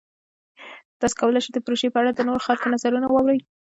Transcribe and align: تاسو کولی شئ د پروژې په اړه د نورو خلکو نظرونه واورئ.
تاسو 0.99 1.15
کولی 1.19 1.39
شئ 1.43 1.51
د 1.53 1.59
پروژې 1.65 1.87
په 1.91 1.99
اړه 2.01 2.11
د 2.13 2.19
نورو 2.27 2.45
خلکو 2.47 2.65
نظرونه 2.73 3.07
واورئ. 3.09 3.39